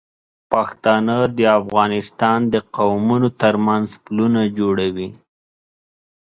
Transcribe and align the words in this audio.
پښتانه 0.51 1.17
د 1.37 1.39
افغانستان 1.59 2.39
د 2.53 2.55
قومونو 2.77 3.27
تر 3.41 3.53
منځ 3.67 3.87
پلونه 4.03 4.41
جوړوي. 4.59 5.09